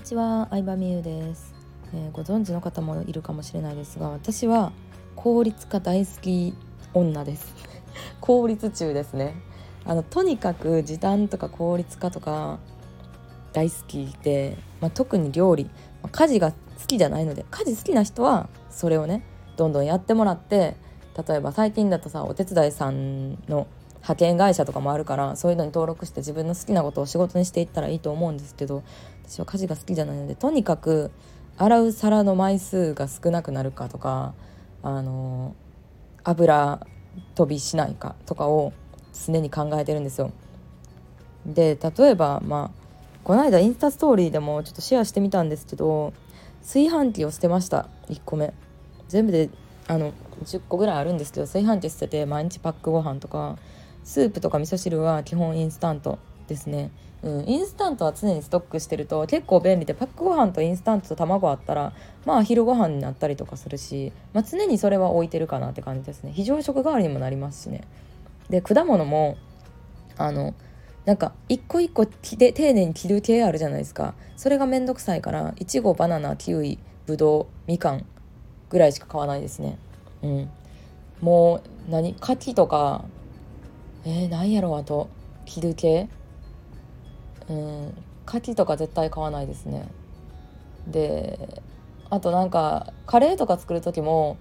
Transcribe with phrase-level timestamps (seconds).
[0.00, 1.52] にちは、相葉美優です、
[1.92, 4.72] えー、ご存知の方もいるかもしれないですが、私は
[5.14, 6.54] 効率化大好き
[6.94, 7.54] 女です。
[8.22, 9.34] 効率中ですね。
[9.84, 12.60] あのとにかく時短とか効率化とか
[13.52, 15.70] 大好きで、まあ、特に料理、ま
[16.04, 16.56] あ、家事が好
[16.86, 19.22] きじゃないので、家事好きな人はそれをね、
[19.58, 20.76] どんどんやってもらって、
[21.28, 23.66] 例えば最近だとさ、お手伝いさんの
[24.02, 28.82] 派遣会社とかもあるからそういうのに登録して自分の好きなことを仕事にしていったらいいと思うんですけど
[29.24, 31.10] 私は家事が好きじゃないのでとにかく
[31.56, 34.34] 洗う皿の枚数が少なくなるかとか
[34.82, 35.54] あの
[36.24, 36.86] 油
[37.34, 38.72] 飛びしないかとかを
[39.26, 40.32] 常に考えてるんですよ。
[41.44, 42.80] で例えばまあ
[43.24, 46.12] この間インスタストーリーでもちょっとシェアしてみたんですけど
[46.62, 48.52] 炊飯器を捨てました1個目
[49.08, 49.50] 全部で
[49.86, 50.12] あの
[50.44, 53.56] 10個ぐらいあるんですけど炊飯器捨てて毎日パックご飯とか
[54.04, 56.18] スープとか味噌汁は基本インスタント
[56.48, 56.90] ですね、
[57.22, 61.92] うん、インスタントは常にストックしてると結構便利でパックご飯とインスタントと卵あったら
[62.26, 66.32] まあ昼ご飯になったりとかするし、まあ、常にそれは置いてるかなって感じですね。
[66.32, 67.82] 非常食代わりにもなりますしね。
[68.48, 69.36] で果物も
[70.16, 70.54] あの
[71.04, 74.14] なんか一個一個で丁寧に切る系あるじゃないですか。
[74.36, 78.04] それがめんどくさいからいちごバナナキウイぶどうみかん
[78.70, 79.78] ぐらいしか買わないですね。
[80.22, 80.50] うん。
[81.20, 83.04] もう何柿とか
[84.04, 85.08] えー、何やろうあと。
[85.46, 86.08] 切る系
[87.48, 87.94] うん。
[88.26, 89.88] 牡蠣とか絶対買わないですね。
[90.86, 91.62] で
[92.08, 94.38] あとなんかカレーとか作る時も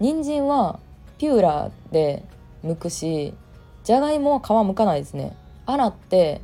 [0.00, 0.80] 人参は
[1.18, 2.24] ピューラーで
[2.64, 3.34] 剥くし
[3.84, 5.36] じゃがいもは皮剥かないですね。
[5.66, 6.40] 洗って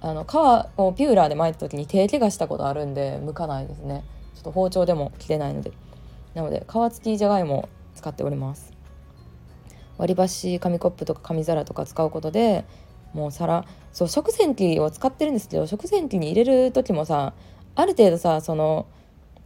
[0.00, 0.36] あの皮
[0.78, 4.04] をピューラーで巻いた時に手怪我したことあるんで剥かないですね。
[4.34, 5.72] ちょっと包丁でも切れないので。
[6.34, 8.72] なので皮付きじゃがいも使っております。
[10.00, 12.64] 割り箸紙コップとか紙皿とか使うことで
[13.12, 17.34] もう皿そう食洗機を使ってるんですけど食洗機に入れる時もさ
[17.74, 18.86] ある程度さその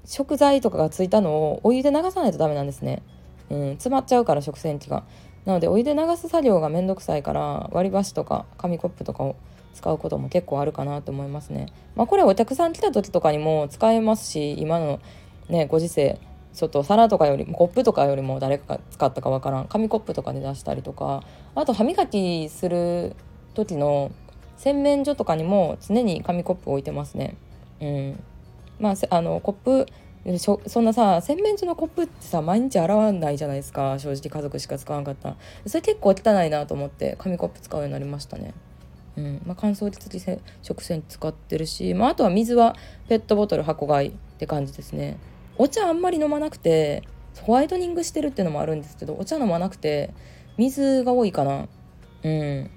[0.04, 3.02] 食材とかがついたのをお湯で流さないとダメなんですね。
[3.50, 5.04] うん、詰まっちゃうから食洗機が。
[5.44, 9.36] なのでお湯で流す作業がめんどくさいから割り箸とか紙コップとかを
[9.74, 11.72] 使うことも結構あるかなと思いますね。
[11.96, 15.00] まあこれお客さん来た時とかにも使えますし今の
[15.48, 16.18] ねご時世
[16.54, 23.16] ちょっと皿とかよりもコップとかよりも誰かが使ったかわからん紙コップとかで出したりとかあと歯磨きする
[23.54, 24.12] 時の
[24.56, 27.36] 洗面所とかにも常に紙コップ置いてますね。
[27.80, 28.22] うん、
[28.78, 29.86] まああのコップ
[30.38, 38.54] そんなさ洗面所のコップってさ毎日洗わないじゃないですか正直家族しか使わなかったそれ結構汚いなと思って紙コップ使うようになりましたね。
[39.16, 42.74] うんまあ、乾燥機付き食洗使ってるし、まあ、あとは水は
[43.08, 45.18] ペットボトル箱買いって感じですね。
[45.58, 47.02] お茶あんまり飲まなくて
[47.42, 50.12] ホワイトニングしてるっていうのもあるんですけどお茶飲まなくて
[50.56, 51.68] 水が多いかな。
[52.22, 52.70] うん。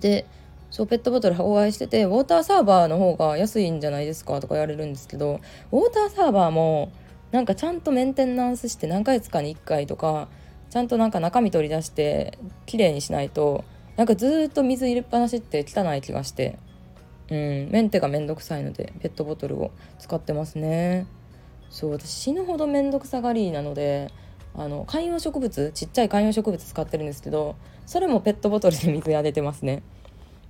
[0.00, 0.26] で
[0.70, 5.40] そうペットボトルお会いしててウォーターサーバーの方が安いんじゃないですかとか言われるんですけど
[5.70, 6.92] ウォーターサーバーも
[7.30, 10.28] なんかちゃんとメンテナンスして何ヶ月かに1回とか
[10.70, 13.64] ちゃんとなんか中身取り出してきれいにしないと
[13.96, 16.58] なんかずっと水入れっぱなしって汚い気がして。
[17.30, 17.70] うん。
[17.70, 21.06] メンテがめんどくさいのでペットボトルを使ってますね。
[21.74, 24.12] そう私死ぬほど面倒くさがりなので
[24.56, 29.78] あの観葉植物ちっちゃい観葉植物使ってるんですけどそれもペットボトルで水やれてますね。
[29.78, 29.82] って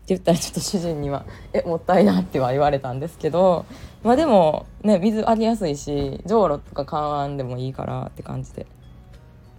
[0.09, 1.25] 言ったらちょっと主人には
[1.55, 3.65] 「えもったいな」っては言われたんですけど
[4.03, 8.67] まあでもね水あげやすいしじょうろとか缶あんでもいいからって感じで。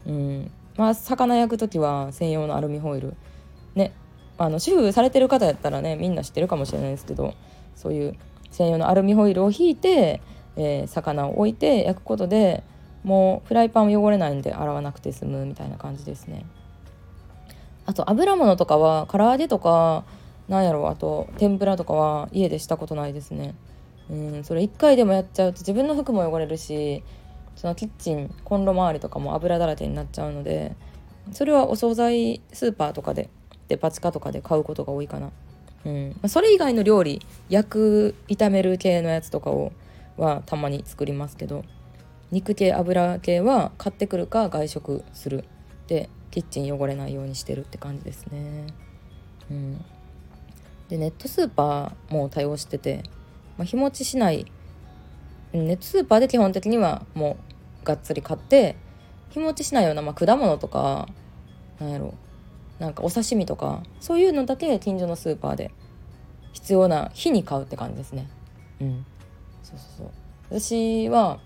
[0.05, 0.51] うん。
[0.77, 3.15] まあ魚焼く時は専用のアルミホイル。
[3.73, 3.91] ね
[4.37, 7.33] あの主婦されてる方やったらねみんな知ってるかもしれないですけど
[7.75, 8.15] そういう
[8.51, 10.21] 専用のアルミホイルを引いて
[10.57, 12.63] えー、魚を置いて焼くことで
[13.03, 16.45] もうフライパン汚れないんで洗わなくて済むみたいな感じですね。
[17.85, 20.05] あと油物とかは唐揚げとか
[20.47, 23.53] なんやろあと天ぷらとかは家でしたことないですね。
[24.09, 27.03] うんそれ1回でもやっちゃうと自分の服も汚れるし
[27.55, 30.75] そのキッチンコンロ周りとかも油だらけになっちゃうので
[31.31, 33.29] それはお惣菜スーパーとかで
[33.67, 35.31] デパ地下とかで買うことが多いかな。
[35.85, 39.71] うんそれ以外の料理焼く炒める系のやつとかを
[40.17, 41.63] はたまに作りますけど
[42.31, 45.45] 肉系油系は買ってくるか外食する
[45.87, 48.67] でキッチン汚れないようにしてるって感じですね。
[49.49, 49.85] うん、
[50.89, 53.03] でネットスーパーも対応してて、
[53.57, 54.51] まあ、日持ちしない
[55.53, 57.37] ネットスーパーで基本的にはも
[57.83, 58.75] うがっつり買って
[59.29, 61.07] 日持ちしないような、まあ、果物とか
[61.79, 62.15] なんやろ
[62.79, 65.71] なんかお刺身とかそういうのだけ近所のスーパーで
[66.53, 68.27] 必要な日に買うって感じですね。
[68.81, 69.05] うん
[69.77, 70.07] そうそう
[70.51, 70.59] そう。
[70.59, 71.39] 私は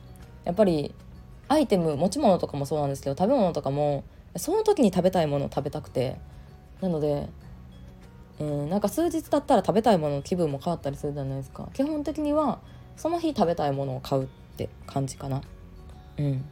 [0.45, 0.93] やっぱり
[1.47, 4.03] アイテム持ち物とかもそうなんですけど食べ物とかも
[4.35, 6.17] その時に食べたいものを食べたくて。
[6.81, 7.27] なので
[8.39, 11.67] うんなんか数日経ったら食べたいものの気分も変わったりするじゃないですか。
[11.73, 12.59] 基本的には
[12.95, 15.41] その日食べたいものを買うって感じかな。
[16.17, 16.45] うん。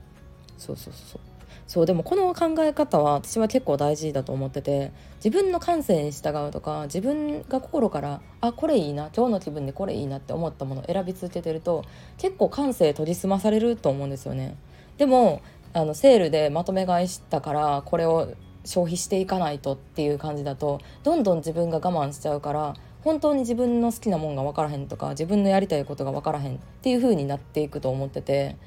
[0.58, 1.22] そうそうそう。
[1.68, 4.94] そうでもこの考え方は私は結構大事だと思ってて
[5.24, 11.84] 自分の感性に従うとか自分が心からあこれいいな今日の気分でこれいいなって思ったものを選び続けてると
[12.18, 14.56] 結構感性研ぎ澄まされると思うんですよね。
[14.98, 15.42] でも
[15.74, 18.32] あのセールでまとめ買いしたからこれを
[18.64, 28.58] 消費していかないとっていう感じだとどんどん自分が我慢しちゃうから本当に自分の好きなもんが分からへんとか自分のやりたいことが分からへんっていう風になっていくと思ってて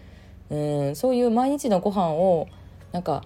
[0.51, 2.49] うんそういう毎日のご飯を
[2.93, 3.25] なんか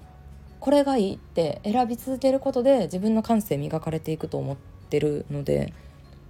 [0.61, 4.57] これがいいって選び続けることで自分の感性磨かれていくと思っ
[4.89, 5.73] てるので、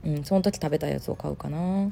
[0.04, 1.90] うん、その時食べたやつを買うかな。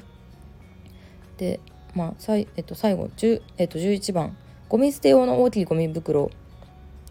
[1.37, 1.59] で、
[1.95, 3.09] まあさいえっと、最後、
[3.57, 4.35] えっと、11番
[4.67, 6.31] ゴミ捨て用の大きいゴミ袋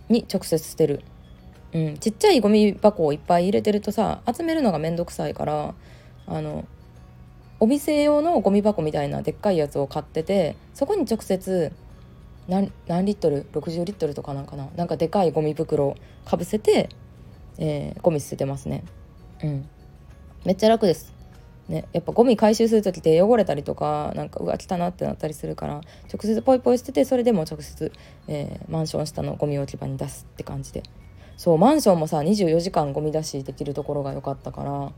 [0.09, 1.03] に直接捨てる。
[1.73, 5.75] うん、ちっちゃいゴミ箱をいっぱい入れてるとさ集めるのがめんどくさいから
[6.27, 6.67] あの
[7.61, 11.73] お店用のゴミ箱みたいなでっかいやつを買っててそこに直接
[12.49, 12.67] 何
[13.05, 14.69] リットル？60リットルとかなんかな？
[14.77, 15.95] なんかでかいゴミ袋
[16.25, 16.89] かぶせて、
[17.59, 18.85] えー、ゴミ捨ててますね。
[19.43, 19.69] うん。
[20.45, 21.13] めっちゃ楽です。
[21.69, 25.81] ね、やっぱゴミ回収する時って汚れたりとかなんかうわ来たなってなったりするから
[26.13, 27.93] 直接ポイポイ捨ててそれでも直接、
[28.27, 30.83] えー、マンション下のゴミ置き場に出すって感じで。
[31.37, 34.93] そうマンションもさ24時間ゴミ出しできるところが良かったから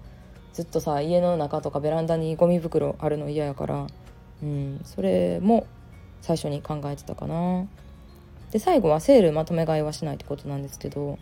[0.52, 3.86] ずっとさ家の中とかベランダにゴミ袋あるの嫌やから
[4.42, 5.66] うんそれも
[6.24, 7.66] 最初に考えてたかな
[8.50, 11.18] で最後はセールまとめ買いはしないってことなんですけど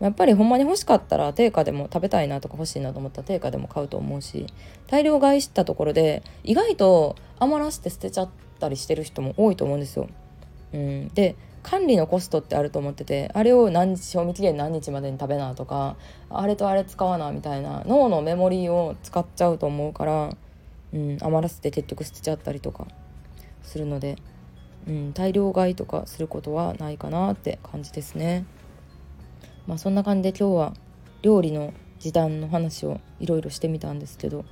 [0.00, 4.46] やっぱりほんまに欲しかったら定価でも食べたいなとか欲しいなと思ったら定価でも買うと思うし
[4.88, 10.08] 大量買いしたところで意外と余らして捨てちゃったりしてる人も多いと思うんですよ。
[10.72, 15.96] うん、で管理のコストってあると思っててあれを何日賞味期限何日までに食べなとか
[16.28, 20.30] あれとあれ使わなみたいな脳のメモリーを使っちゃうと思うから、
[20.94, 22.86] うん、余らせて結局捨てちゃったりとか
[23.62, 24.16] するので
[24.88, 28.44] うん、大量買いとかすることはないかなって感じですね。
[29.66, 30.74] まあそんな感じで今日は
[31.22, 34.44] 料理の時短の話をいろいろしてみたんですけど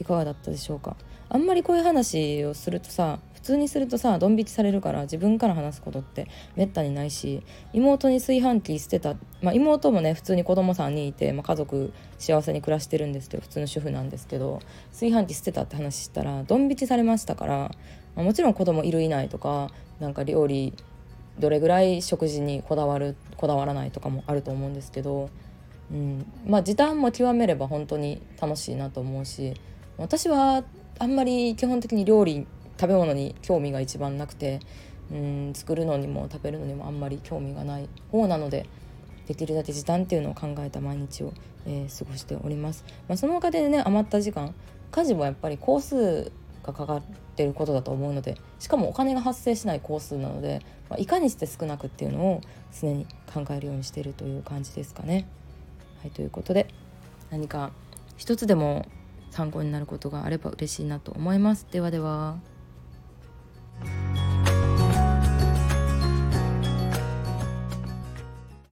[0.00, 0.96] いかがだったでしょうか？
[1.30, 6.26] あんまりこういう話をするとさ普通にするとさドン引きされるから自分から話すことって
[6.56, 7.42] めったにないし
[7.72, 14.60] 妹に炊飯器捨てた、まあ、妹もね普通に子供3人いて、まあ、家族幸せに暮らしてるんですけど普通の主婦なんですけど
[14.90, 17.70] 炊飯器捨てたって話したらドン引きされましたから
[18.18, 19.70] まあ、もちろん子供いるいないとか
[20.00, 20.74] なんか料理
[21.38, 25.30] どれぐらい食事にこだわるこだわらないとかもあると思うんですけど、
[25.92, 29.54] うん、まあ時短も極めれば本当に楽しいなと思うし
[29.98, 30.64] 私は
[30.98, 32.44] あんまり基本的に料理
[32.76, 34.58] 食べ物に興味が一番なくて、
[35.12, 38.66] うん、作るのにも食べるのにもあんまり興味がない方なので
[39.28, 41.32] できるだけ時短っていうのを考えた毎日を、
[41.66, 42.84] えー、過ごしております。
[43.06, 44.52] まあ、そのおかげでね余った時間
[44.90, 46.32] 家事もやっぱり工数
[46.72, 47.02] がかかっ
[47.36, 52.40] てることだと思うのでしかもお金が発生しない工数なので、まあ、いかにして少なくっていうのを
[52.80, 55.26] 常に考えるようにしているという感じですかね。
[56.00, 56.68] はいということで
[57.30, 57.72] 何か
[58.16, 58.86] 一つでも
[59.30, 61.66] 参考になることがあれば嬉しいなと思います。
[61.70, 62.38] ではでは。